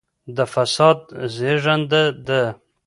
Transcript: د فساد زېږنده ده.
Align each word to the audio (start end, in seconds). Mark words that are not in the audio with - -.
د 0.35 0.37
فساد 0.53 0.99
زېږنده 1.35 2.03
ده. 2.27 2.43